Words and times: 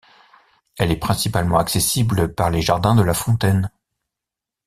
Elle 0.79 0.89
est 0.89 0.95
principalement 0.95 1.59
accessible 1.59 2.33
par 2.33 2.49
les 2.49 2.63
jardins 2.63 2.95
de 2.95 3.03
la 3.03 3.13
Fontaine. 3.13 3.69